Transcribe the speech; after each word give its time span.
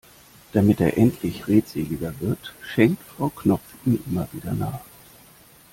Damit 0.53 0.81
er 0.81 0.97
endlich 0.97 1.47
redseliger 1.47 2.19
wird, 2.21 2.55
schenkt 2.63 3.03
Frau 3.03 3.29
Knopf 3.29 3.61
ihm 3.85 3.99
immer 4.09 4.27
wieder 4.33 4.51
nach. 4.51 4.79